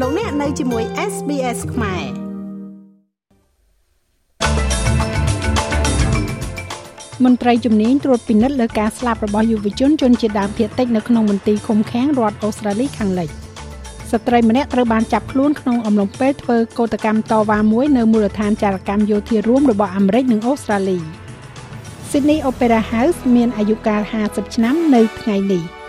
[0.00, 2.04] លោកអ្នកនៅជាមួយ SBS ខ្មែរ
[7.24, 13.28] មន្ត្រីជំនាញត្រួតពិនិត្យលើការស្លាប់របស់យុវជនជនជាតិដើមភាគតិចនៅក្នុងមន្ទីរឃុំឃាំងរដ្ឋអូស្ត្រាលីខាងលិច
[14.10, 20.98] ស្ត្រីម្នាក់ត្រូវបានចាប់ខ្លួនក្នុងអំឡុងពេលធ្វើកោតកម្មតវ៉ាមួយនៅមូលដ្ឋានចារកម្មយោធារួមរបស់អាមេរិកនិងអូស្ត្រាលី
[22.10, 25.64] Sydney Opera House មានអាយុកាល50ឆ្នាំនៅថ្ងៃនេះ។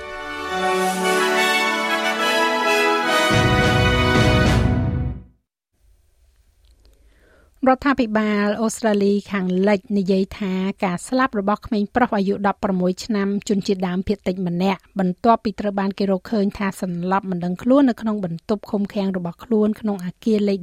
[7.69, 12.33] រដ្ឋាភិបាលអូស្ត្រាលីខាងលិចនិយាយថាការស្លាប់របស់ក្មេងប្រុសអាយុ
[12.69, 20.59] 16ឆ្នាំជនជាតិដើមភាគតិចម្នាក់បន្ទាប់ពីត្រូវបានគេរកឃើញថាសន្លប់មិនដឹងខ្លួននៅក្នុងបន្ទប់ឃុំឃាំងរបស់ខ្លួនក្នុងអគារលេខ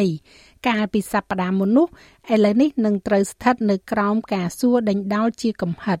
[0.00, 1.86] 18កាលពីសប្តាហ៍មុននោះ
[2.32, 5.98] ឥឡូវនេះនឹងត្រូវស្ថិតនៅក្រោមការសួរដេញដោលជាកំហិត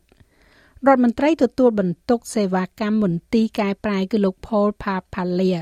[0.86, 5.60] រដ្ឋមន្ត្រីទទួលបន្ទុកសេវាកម្មមន្ទីរកែប្រែគឺលោក Paul Papalia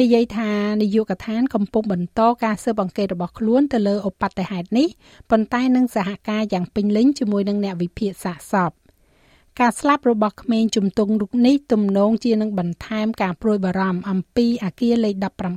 [0.00, 0.50] និយាយថា
[0.82, 4.88] នាយកដ្ឋានកំពុងបន្តការស៊ើបអង្កេតរបស់ខ្លួនទៅលើឧបទ្ទហេតុនេះ
[5.30, 8.72] ប៉ុន្តែនឹងសហការយ៉ាងពេញលេញជាមួយនឹងអ្នកវិភាគសាកសព
[9.60, 15.14] ការស្លាប់របស់ក្មេងជំទង់រូបនេះទំនងជានឹងបន្ថែមការព្រួយបារម្ភអំពីអាគារលេខ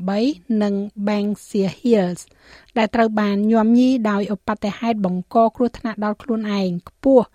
[0.09, 0.73] 18និង
[1.08, 2.22] Banksia Hills
[2.78, 7.25] ដែលត្រូវបានញោមញីដោយឧបទ្ទហេតុបង្កគ្រោះថ្នាក់ដល់ខ្លួនឯងខ្ពស់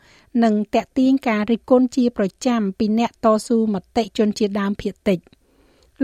[0.44, 5.20] និងតាក់ទាញការរិះគន់ជាប្រចាំពីអ្នកតស៊ូមតិជនជាតិដើមភាគតិច។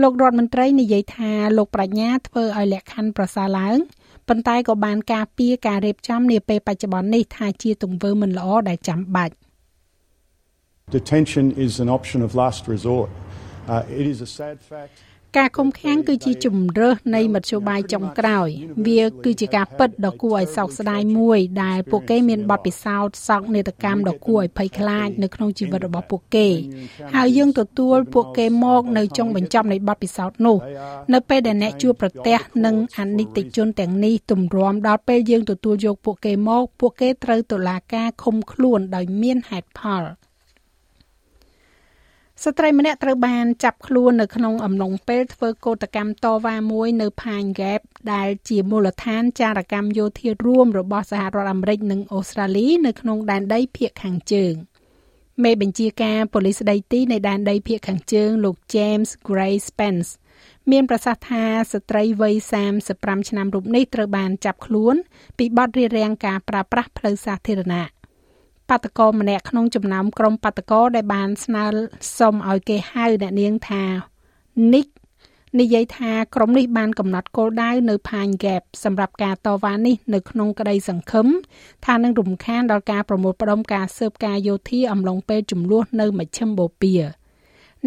[0.01, 3.77] លោករដ្ឋមន្ត្រីនិយាយថាលោកប្រាជ្ញាធ្វើឲ្យលក្ខខណ្ឌប្រសើរឡើង
[4.27, 9.35] ប៉ុន្តែក៏បានការពារការរៀបចំនាពេលបច្ចុប្បន្ននេះថាជាទង្វើមិនល្អដែលចាំបាច់
[10.97, 13.09] Detention is an option of last resort.
[13.71, 14.93] Uh, it is a sad fact
[15.37, 18.49] ការឃុំឃាំងគឺជាជំរើសនៃមធ្យោបាយចុងក្រោយ
[18.87, 26.47] វាគឺជាការពិតដ៏គួរឲ្យសោកស្ដាយមួយដែលពួកគេមានបទពិសោធន៍សោកនាដកម្មដ៏គួរឲ្យភ័យខ្លាចនៅក្នុងជីវិតរបស់ពួកគេ
[27.15, 30.57] ហើយយើងទទួលពួកគេមកនៅចុងបញ្ចប់នៃបទពិសោធន៍នោះ
[31.13, 40.03] នៅពេលដែលអ្នកជួបប្រទះនឹងអនិច្ចជនទាំងនេះទម្រាំដល់ពេលយើងទទួលយកពួកគេមក ពួកគេត្រូវតុលាការឃុំខ្លួនដោយមានហេតុផល។
[42.43, 47.81] ស្ត្រីម្នាក់ត្រូវបានចាប់ខ្លួននៅក្នុងអំឡុងពេលធ្វើកោតកម្មតវ៉ាមួយនៅ Pine Gap
[48.13, 54.53] ដែលជាមូលដ្ឋានចារកម្មយោធារួមរបស់សហរដ្ឋអាមេរិកនិងអូស្ត្រាលីនៅក្នុងដែនដីភាគខាងជើង
[55.43, 60.09] មេបញ្ជាការប៉ូលីសដីទីនៃដែនដីភាគខាងជើងលោក James Gray Spence
[60.71, 62.35] មានប្រសាសន៍ថាស្ត្រីវ័យ
[62.81, 64.95] 35ឆ្នាំរូបនេះត្រូវបានចាប់ខ្លួន
[65.37, 68.02] ពីបទរារាំងការប្រើប្រាស់ផ្លូវសាធារណៈ
[68.69, 71.65] បាតកោម្នាក់ក្នុងចំណោមក្រុមបាតកោដែលបានស្នើ
[72.17, 73.83] សុំឲ្យគេហៅអ្នកនាងថា
[74.73, 74.89] Nick
[75.59, 81.27] និយាយថាក្រុមនេះបានកំណត់គោលដៅនៅផាញ Gap សម្រាប់ការតវ៉ានេះនៅក្នុងក្តីសង្ឃឹម
[81.85, 86.99] ថានឹងរំខានដល់ការប្រមូលផ្ដុំការស៊ើបការយោធាអំឡុងពេលចំនួននៅមជ្ឈិមបូព៌ា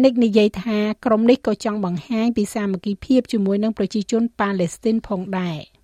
[0.03, 5.57] និកនិយាយថាក្រុមនេះក៏ចង់បង្ហាញពីសាមគ្គីភាពជាមួយនឹងប្រជាជនប៉ាឡេស្ទីនផងដែរ។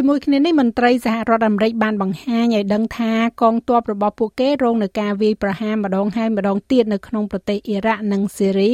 [0.00, 8.72] ជាមួយគ្នានេះមន្ត្រីសហរដ្ឋអាមេរិកបានបង្ហាញឲ្យដឹងថាកងទ័ពរបស់ពួកគេរងនឹងការវាយប្រហារម្ដងហើយម្ដងទៀតនៅក្នុងប្រទេសអ៊ីរ៉ាក់និងស៊េរី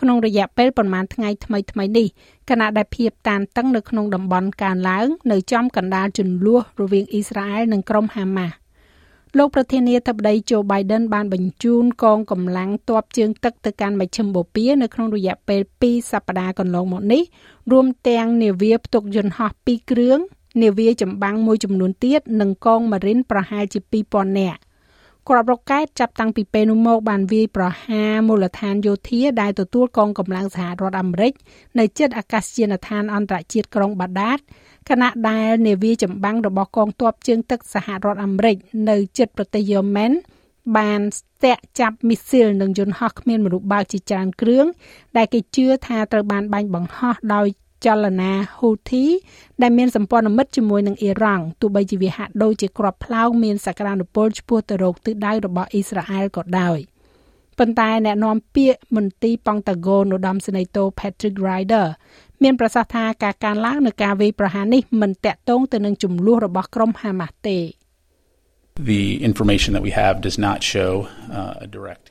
[0.00, 2.06] ក្នុងរយៈពេលប្រមាណថ្ងៃថ្មីថ្មីនេះ
[2.50, 8.54] ខណៈដែលភាពតានតឹងនៅក្នុងតំបន់កើនឡើងនៅចំកណ្ដាលជម្លោះរវាងអ៊ីស្រាអែលនិងក្រុមហាម៉ាស់
[9.38, 17.22] លោកប្រធានាធិបតីโจ Biden បានបញ្ជូនកងកម្លាំងទ័ពជើងទឹកទៅកាន់មជ្ឈិមបូព៌ានៅក្នុងរយៈពេល2សប្តាហ៍កន្លងមកនេះ
[17.72, 20.20] រួមទាំងនាវាផ្ទុកយន្តហោះ2គ្រឿង
[20.62, 23.80] នាវាចម្បាំងមួយចំនួនទៀតនិងកងម៉ារីនប្រហែលជា
[24.10, 24.60] 2000នាក់
[25.28, 31.32] ក្របរកែតចាប់តាំងពីពេលនោះមកបានវាយប្រហារមូលដ្ឋានយោធាដែលទទួលកងកម្លាំងសហរដ្ឋអាមេរិក
[31.78, 34.38] នៅជិតអាកាសយានដ្ឋានអន្តរជាតិក្រុងបាដាត
[34.88, 38.56] ខណៈដែលនាវាចម្បាំងរបស់កងទ័ពជើងទឹកសហរដ្ឋអាមេរិក
[38.90, 40.12] នៅជិតប្រទេសយេម៉ែន
[40.76, 44.66] បានស្ទាក់ចាប់មីស៊ីលនិងយន្តហោះគ្មានមនុស្សបើកជាច្រើនគ្រឿង
[45.16, 47.46] ដែលគេជឿថាត្រូវបានបាញ់បង្ហោះដោយ
[47.84, 49.06] ចលនា Houthi
[49.62, 56.78] ដែលមានសម្ព័ន្ធមិត្តជាមួយនឹងអ៊ីរ៉ង់ទោះបីជាវាហាក់ដូចជាក្របផ្លោងមានសក្តានុពលឆ្ពោះទៅរកទិសដៅរបស់អ៊ីស្រាអែលក៏ដោយ
[57.58, 61.86] ប៉ុន្តែអ្នកនាំពាក្យមន្ទីរប៉ង់តាហ្គោនឧត្តមសេនីយ៍តូ Patrick Ryder
[62.42, 67.58] មានប្រសាសន៍ថាការកើនឡើងនៃការវាយប្រហារនេះមិនតាក់ទងទៅនឹងចំនួនរបស់ក្រុមហាម៉ាស់ទេ
[68.92, 70.90] The information that we have does not show
[71.38, 72.04] uh, a direct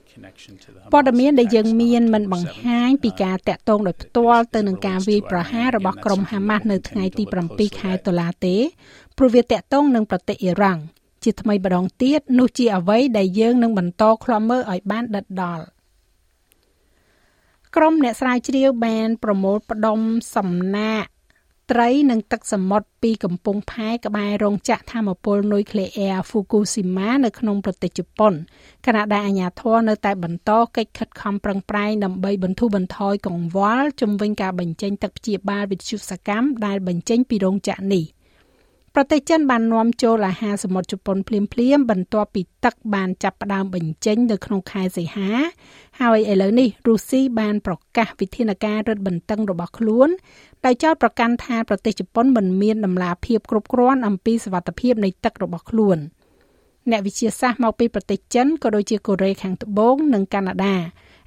[0.94, 8.56] ព័ត៌មានដែលយើងមានមិនបង្ហាញពីការតាក់ទងដោយផ្ទាល់ទៅនឹងការវាយប្រហាររបស់ក្រុមហាម៉ាស់នៅថ្ងៃទី7ខែតុលាទេ
[9.18, 10.82] ព្រោះវាតាក់ទងនឹងប្រទេសអ៊ីរ៉ង់
[11.24, 15.66] ជាថ្មីម្ដងទៀតនោះជាអ្វីដែលយើងនឹងបន្តឃ្លាំមើលឲ្យបានដិតដល់
[17.76, 20.00] ក្រុមអ្នកស្រាវជ្រាវបានប្រមូលផ្ដុំ
[20.36, 21.10] សំណាក់
[21.72, 28.34] ត្រីនិងទឹកសមុទ្រពីកំពង់ផែក្បែររោងចក្រថាមពលនុយក្លេអ៊ែរ Fukushima នៅក្នុងប្រទេសជប៉ុន
[28.86, 38.15] ខណៈដែលអាជ្ញាធរនៅតែបន្តកិច្ចខិតខំប្រឹងប្រែងដើម្បីបន្ធូរបន្ថយកង្វល់ជំវិញការបញ្ចេញទឹកព្យាបាលវិទ្យុសកម្មដែលបញ្ចេញពីរោងចក្រនេះ
[38.98, 45.30] ប្រទេសចិនបាននាំចូលអាហារសមុទ្រជប៉ុនភ្លាមៗបន្ទាប់ពីទឹកបានចាប់ផ្ដើមបញ្ចេញនៅក្នុងខែសីហា
[46.00, 50.10] ហើយឥឡូវនេះរុស្ស៊ីបានប្រកាសវិធានការរឹតបន្តឹងរបស់ខ្លួន
[50.66, 55.98] ដោយចោទប្រកាន់ថាប្រទេសជប៉ុនមិនមានដំណាភាពគ្រប់គ្រាន់អំពីសវត្ថភាពនៃទឹករបស់ខ្លួន
[56.92, 60.76] អ្នកវិទ្យាសាស្ត្រមកពីប្រទេសចិនក៏ដូចជាកូរ៉េខាងត្បូងនិងកាណាដា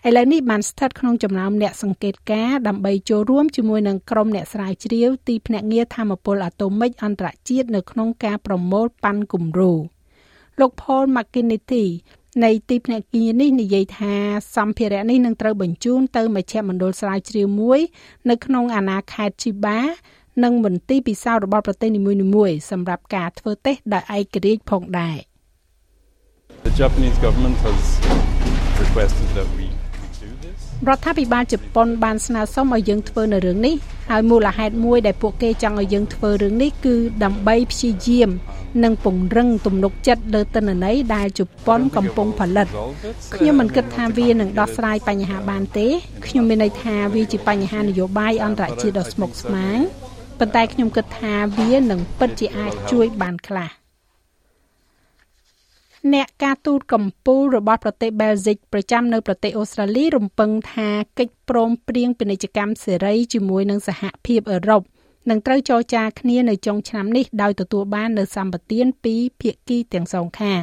[0.07, 9.73] ឥឡូវនេះបានស្ថិតក្នុងចំណោមអ្នកសង្កេតការណ៍ដើម្បីចូលរួមជាមួយនឹងក្រុមអ្នកស្រាវជ្រាវទីភ្នាក់ងារធម្មពលអាតូមិកអន្តរជាតិនៅក្នុងការប្រមូលប៉ាន់គំរូ
[10.61, 11.87] លោក Paul McKinney
[12.45, 14.15] នៃទីភ្នាក់ងារនេះនិយាយថា
[14.57, 17.81] សម្ភារៈនេះនឹងត្រូវបញ្ជូនទៅមជ្ឈមណ្ឌលស្រាវជ្រាវមួយ
[18.31, 19.79] នៅក្នុងអាណាខេត្ត Chiba
[20.45, 22.01] និងមន្ទីរពិសោធន៍របស់ប្រទេសនី
[22.35, 25.19] មួយៗសម្រាប់ការធ្វើតេស្តដោយឯករាជ្យផងដែរ
[26.69, 27.83] The Japanese government has
[28.83, 29.67] requested that we
[30.89, 33.75] រដ្ឋាភិបាលជប៉ុនបានស្នើសុំឲ្យយើងធ្វើនៅរឿងនេះ
[34.11, 38.31] ហើយមូលហេតុមួយដែលពួកគេចង់ឲ្យយើងធ្វើរឿងនេះគឺដើម្បីព្យាយាម
[38.85, 42.67] និងពង្រឹងទំនុកចិត្តលើទិន្នន័យដែលជប៉ុនកំពុងផលិត
[43.35, 45.87] ខ្ញុំមិនគិតថាវានឹងដោះស្រាយបញ្ហាបានទេ
[46.27, 49.79] ខ្ញុំមានន័យថាវាជាបញ្ហានយោបាយអន្តរជាតិដ៏ស្មុគស្មាញ
[50.39, 53.71] ប៉ុន្តែខ្ញុំគិតថាវានឹងពិតជាអាចជួយបានខ្លះ
[56.15, 64.83] អ្នកការទូតកម្ពុជារបស់ប្រទេសបែលហ្សិកប្រចាំនៅប្រទេសអូស្ត្រាលីរំពឹងថាកិច្ចព្រមព្រៀងពាណិជ្ជកម្មសេរីជាមួយនឹងសហភាពអឺរ៉ុប
[65.31, 70.63] នឹងត្រូវចរចាគ្នានៅចុងឆ្នាំនេះដោយទទួលបាននូវសម្បទានពីភាគីទាំងសងខាង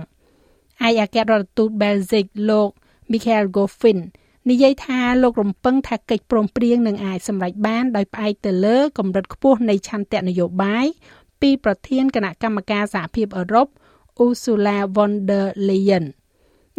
[0.88, 2.70] ឯកអគ្គរដ្ឋទូតបែលហ្សិកលោក
[3.12, 4.00] Michael Goffin
[4.50, 10.86] និយាយថាលោករំពឹងថាកិច្ចព្រមព្រៀងនឹងអាចសម្រេចបានដោយផ្អែកទៅលើកម្រិតខ្ពស់នៃឆន្ទៈនយោបាយ
[11.42, 13.68] ពីប្រធានគណៈកម្មការសហភាពអឺរ៉ុប
[14.24, 16.06] Ursula von der Leyen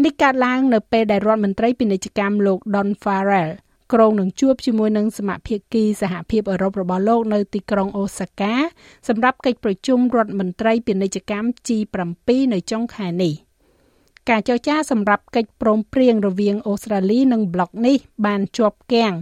[0.04, 3.52] នេះកើតឡើងនៅពេលដែលរដ្ឋមន្ត្រីពាណិជ្ជកម្មលោក Don Farrell
[3.92, 8.54] ក្រុងនឹងជួបជាមួយនឹងសមាភាគីសហភាពអឺរ៉ុបរបស់លោកនៅទីក្រុងអូសាកា
[9.08, 13.34] សម្រាប់កិច្ចប្រជុំរដ្ឋមន្ត្រីពាណិជ្ជកម្ម G7 នៅចុងខែនេះ
[14.30, 17.96] ការចរចាសម្រាប់កិច្ចព្រមព្រៀងរវាងអូស្ត្រាលីនិងប្លុកនេះ
[18.26, 19.14] បានជាប់គាំង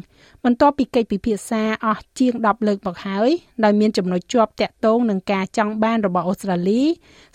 [0.45, 3.31] បន្ទាប់ពីកិច្ចពិភាក្សាអស់ជាង10លើកមកហើយ
[3.65, 6.83] ដោយមានចំណុចជាប់តាក់ទងនឹងការចង់បានរបស់អូស្ត្រាលី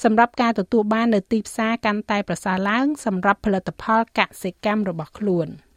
[0.03, 5.49] សម្រាប់ការទទួលបាននៅទីផ្សារកាន់តែប្រសើរឡើងសម្រាប់ផលិតផលកសិកម្មរបស់ខ្លួន។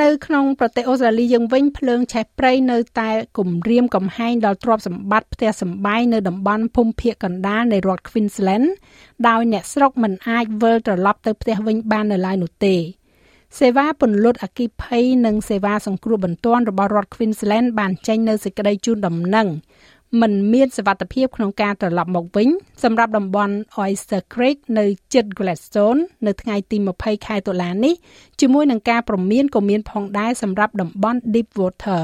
[0.00, 8.66] នៅក្នុងប្រទេសអូស្ត្រាលីយើងវិញភ្លើងឆេះព្រៃនៅតែគំរាមកំហែងដល់ទ្រព្យសម្បត្តិផ្ទះសម្បែងនៅតំបន់ភូមិភាគកណ្ដាលនៃរដ្ឋ Queensland
[9.28, 12.76] ដោយអ្នកស្រុកមិនអាចវិលត្រឡប់ទៅផ្ទះវិញបាននៅឡើយនោះទេ
[13.58, 19.48] សេវាពន្លត់អគិភ័យនិងសេវាសង្គ្រោះបន្ទាន់របស់រដ្ឋ Queensland បានចេញនៅសេចក្តីជូនដំណឹង
[20.20, 22.48] មិនមានសវត្ថភាពក្នុងការត្រឡប់មកវិញ
[22.82, 27.94] សម្រាប់តំបន់ Oyster Creek នៅជិត Gladstone នៅថ្ងៃទី20ខែតុលានេះ
[28.40, 32.02] ជាមួយនឹងការប្រមានក៏មានផងដែរសម្រាប់តំបន់ Deep Water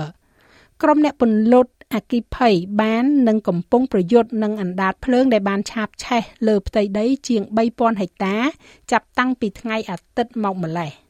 [0.83, 8.37] ក្រុមអ្នកពន្លត់អគិភ័យបាននឹងកំពុងប្រយុទ្ធនឹងអណ្ដាតភ្លើងដែលបានឆាបឆេះលើផ្ទៃដីជាង3000ហិកតា
[8.93, 10.93] ចាប់តាំងពីថ្ងៃអាទិត្យមកម្លេះ។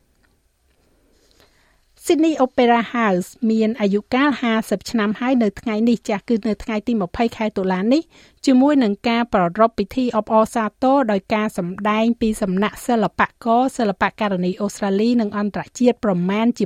[2.10, 8.02] Sydney Opera House មានអាយុកាល50ឆ្នាំហើយនៅថ្ងៃនេះចាស់គឺនៅថ្ងៃទី20ខែតុលានេះ
[8.46, 16.64] ជាមួយនឹងការប្រារព្ធពិធីអបអរសាទរដោយការសម្ដែងពីសំណាក់សិល្បករសិល្បករនីអូស្ត្រាលីនិងអន្តរជាតិប្រមាណជា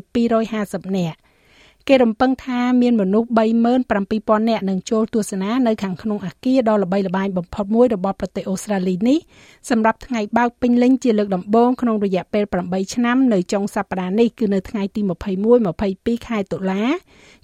[0.49, 1.19] 250នាក់
[1.89, 3.29] គេរំពឹងថាមានមនុស្ស
[3.89, 9.19] 37,000នាក់នឹងចូលទស្សនានៅខាងក្នុងអាគារដ៏ល្បីល្បាញបំផុតមួយរបស់ប្រទេសអូស្ត្រាលីនេះ
[9.71, 15.01] សម្រាប់ថ្ងៃបើកពេញលេញជាលើកដំបូងក្នុងរយៈពេល8ឆ្នាំនៅចុងសប្តាហ៍នេះគឺនៅថ្ងៃទី
[15.63, 16.83] 21 22ខែតុលា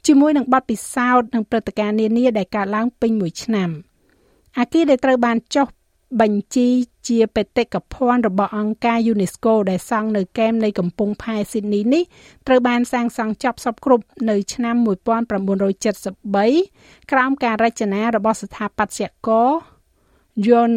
[0.07, 3.71] ជាមួយនឹងបទពិសោធន៍និងព្រឹត្តិការណ៍នានាដែលកើតឡើងពេញមួយឆ្នាំ
[4.59, 5.66] អាគារដែលត្រូវបានចុះ
[6.21, 6.68] បញ្ជី
[7.08, 12.02] ជាបេតិកភណ្ឌរបស់អង្គការ UNESCO ដែលសង់នៅកែមនៃកំពង់ផែស៊ីដនីនេះ
[12.46, 19.50] ត្រូវបានសាងសង់ចប់សពគ្រប់នៅឆ្នាំ1973ក្រោមការរចនារបស់ស្ថាបត្យករ
[20.46, 20.72] John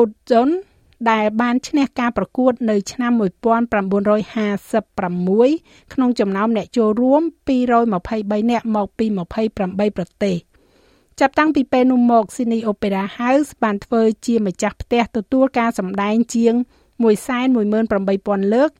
[0.00, 0.50] Udson
[1.10, 7.22] ដែលបានឈ្នះការប្រកួតនៅឆ្នាំ1956ក្នុងចំណោមអ្នកចូលរួម
[7.84, 9.06] 223នាក់មកពី
[9.46, 10.36] 28ប្រទេស។
[11.20, 16.54] ចាប់តាំងពីពេលនោះមក Sydney Opera House បានធ្វើជាម្ចាស់ផ្ទះទទួលការសម្ដែងជាង
[17.74, 18.70] 118,000លើក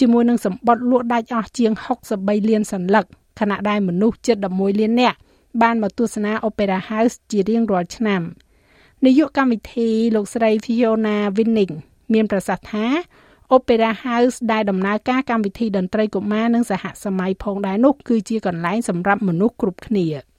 [0.00, 1.72] ជាមួយនឹងសម្បត្តិលក់ដាច់អស់ជាង
[2.10, 3.04] 63លានសន្លឹក
[3.40, 5.18] ខណៈដែលមនុស្សជិត11លាននាក់
[5.62, 8.22] បានមកទស្សនា Opera House ជារៀងរាល់ឆ្នាំ
[9.04, 11.74] នាយកកម្មវិធីលោកស្រី Fiona Winning
[12.12, 12.86] មានប្រសាសន៍ថា
[13.56, 20.08] Opera House ដែលដំណើរការកម្មវិធីតន្ត្រីកុមារនិងសហសម័យផងដែរនោះគឺជាកន្លែងសម្រាប់មនុស្សគ្រប់គ្នា។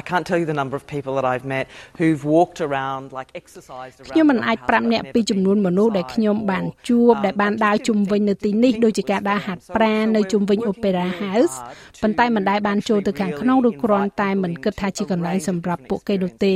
[0.00, 1.64] I can't tell you the number of people that I've met
[2.00, 11.56] who've walked around like exercised around ខ្ញុំមិនអាចប្រាប់អ្នកពីចំនួនមនុស្សដែលខ្ញុំបានជួបដែលបានដើរជុំវិញនៅទីនេះដូចជាការដើរហាត់ប្រាណនៅជុំវិញ Opera House
[12.02, 16.54] ប៉ុន្តែមិនដែលបានចូលទៅខាងក្នុងឬគ្រាន់តែមិនគិតថាជាកន្លែងសម្រាប់ពួកគេនោះទេ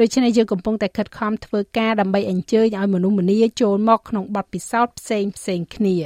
[0.00, 5.96] ដូច្នេះយើងកំពុងតែខិតខំធ្វើការដើម្បីអញ្ជើញឲ្យមនុស្សម្នាចូលមកក្នុងបទពិសោធន៍ផ្សេងផ្សេងគ្នា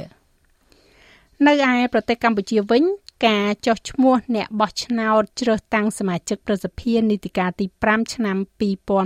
[1.47, 2.83] នៅឯប្រទេសកម្ពុជាវិញ
[3.27, 8.37] ការចោះឈ្មោះអ្នកបោះឆ្នោតជ្រើសតាំងសមាជិកប្រសិទ្ធិនីតិកាលទី5ឆ្នាំ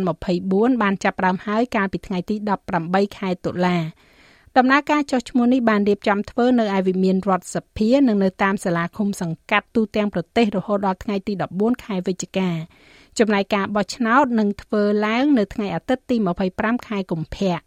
[0.05, 2.35] 2024បានចាប់ផ្ដើមហើយកាលពីថ្ងៃទី
[2.77, 3.77] 18ខែតុលា
[4.57, 12.49] ដំណើរការចោះឈ្មោះនេះបានរៀបចំធ្វើនៅឯវិមានរដ្ឋសភានិងនៅតាមសាលាឃុំសង្កាត់ទូទាំងប្រទេសរហូតដល់ថ្ងៃទី14ខែវិច្ឆិកា
[13.19, 16.15] ចំណែកការបោះឆ្នោតនឹងធ្វើឡើងនៅថ្ងៃអាទិត្យទី
[16.51, 17.57] 25ខែកុម្ភៈ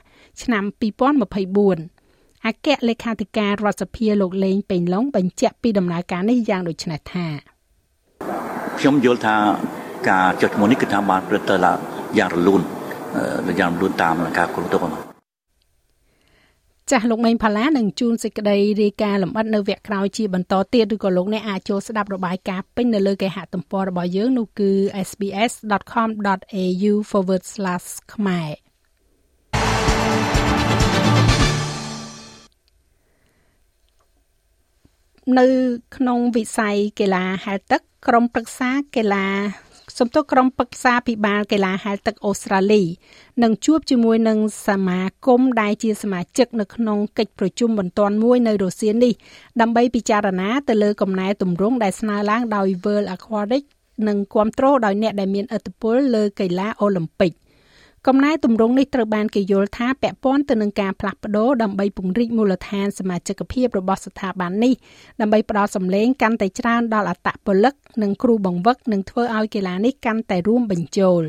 [0.43, 2.02] ឆ្នាំ2024
[2.49, 7.27] អគ្គលេខាធិការរដ្ឋសភាលោកលេងពេញឡុងបញ្ជាក់ពីដំណើរការនេះយ៉ាងដូចនេះថា
[8.79, 9.37] ខ្ញុំយល់ថា
[10.09, 11.79] ការចុះឈ្មោះនេះគឺថាបានព្រឹត្តទៅឡើង
[12.19, 12.63] យ៉ាងរលូន
[13.61, 14.93] យ៉ាងរលូនតាមការគ្រប់គ្រង
[16.91, 24.71] ចាស់លោកមេងផាឡានឹងជួនសេចក្តីរាយការណ៍លម្អិតនៅវគ្គក្រោយជាបន្តទៀតឬក៏លោកអ្នកអាចចូលស្ដាប់របាយការណ៍ពេញនៅលើគេហទំព័ររបស់យើងនោះគឺ
[25.09, 26.93] sbs.com.au/
[28.15, 28.51] ខ្មែរ
[35.39, 35.47] នៅ
[35.97, 39.27] ក្នុងវិស័យកីឡាហែលទឹកក្រុមប្រឹក្សាកីឡា
[39.99, 42.83] សំទោសក្រុមប្រឹក្សាពិបាលកីឡាហែលទឹកអូស្ត្រាលី
[43.43, 44.39] នឹងជួបជាមួយនឹង
[44.69, 49.13] សមាគមដែលជាសមាជិកនៅក្នុងកិច្ចប្រជុំបន្ទាន់មួយនៅរុស្ស៊ីនេះ
[49.61, 53.65] ដើម្បីពិចារណាទៅលើកំណែទម្រង់ដែលស្នើឡើងដោយ World Aquatic
[54.09, 57.33] និងគ្រប់គ្រងដោយអ្នកដែលមានឥទ្ធិពលលើកីឡាអូឡ িম্প ិក
[58.09, 64.75] កំណែទម្រង់នេះត្រូវបានគេយល់ថាពាក់ព័ន្ធទៅនឹងការផ្លាស់ប្ដូរដើម្បីពង្រីកមូលដ្ឋានសមាជិកភាពរបស់ស្ថាប័ននេះ
[65.21, 71.23] ដើម្បីផ្ដល់សម្លេងកាន់តែច្រើនដល់អត្តពលិកនិងគ្រូបង្វឹកនិងធ្វើឲ្យកីឡានេះកាន់តែរួមបញ្ចូល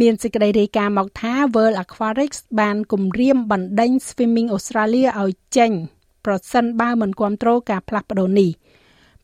[0.00, 5.70] មានសេចក្តីរាយការណ៍មកថា World Aquatics បានគម្រាមបណ្ដេញ Swimming Australia ឲ្យចេញ
[6.26, 8.50] ប្រសិនបើមិនគ្រប់គ្រងការផ្លាស់ប្ដូរនេះ។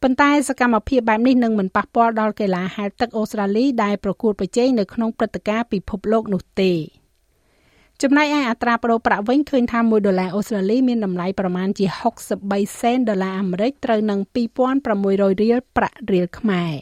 [0.04, 6.72] ប៉ុន្តែសកម្មភាពបែបនេះនឹងមិនប៉ះពាល់ដល់កីឡាហែលទឹកអូស្ត្រាលីដែលប្រកួតប្រជែងនៅក្នុងព្រឹត្តិការណ៍ពិភពលោកនោះទេ
[8.02, 11.86] ចំណែកឯអត្រាប្តូរប្រាក់វិញឃើញថា1ដុល្លារអូស្ត្រាលីមានតម្លៃប្រមាណជា
[12.32, 14.20] 63សេនដុល្លារអាមេរិកត្រូវនឹង
[14.86, 16.72] 2600រៀលប្រាក់រៀលខ្មែរ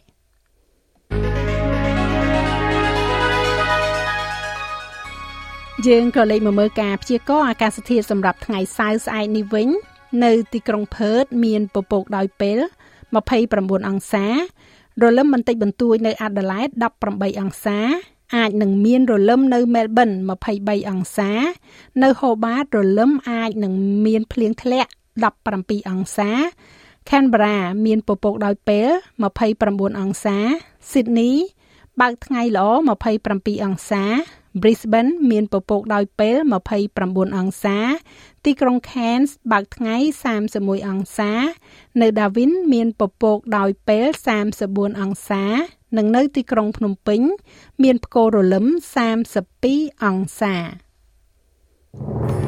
[5.87, 9.69] យើងក៏លេខមកមើលការព្យាករណ៍អាកាសធាតុសម្រាប់ថ្ងៃសៅរ៍ស្អែកនេះវិញ
[10.25, 12.59] នៅទីក្រុងផឺតមានពពកដោយពេល
[13.13, 14.27] 29អង្សា
[15.03, 16.69] រលឹមបន្តិចបន្តួចនៅអាដាលេដ
[17.07, 17.79] 18អង្សា
[18.37, 20.11] អាចនឹងមានរលឹមនៅមែលប៊ន
[20.51, 21.31] 23អង្សា
[22.03, 23.73] នៅហូបាតរលឹមអាចនឹង
[24.07, 24.91] មានភ្លៀងធ្លាក់
[25.39, 26.31] 17អង្សា
[27.09, 28.89] Canberra មានពពកដោយពេល
[29.45, 30.37] 29អង្សា
[30.91, 31.35] Sydney
[32.01, 32.69] បើកថ្ងៃល្អ
[33.19, 34.05] 27អង្សា
[34.63, 36.37] Brisbane មានពពកដោយពេល
[36.87, 37.79] 29អង្សា
[38.45, 39.97] ទីក្រុង Cairns បើកថ្ងៃ
[40.43, 41.33] 31អង្សា
[42.01, 44.07] នៅ Darwin មានពពកដោយពេល
[44.55, 45.45] 34អង្សា
[45.97, 47.21] និងនៅទីក្រុងភ្នំពេញ
[47.83, 48.67] មានផ្គររលឹម
[49.39, 52.48] 32អង្សាច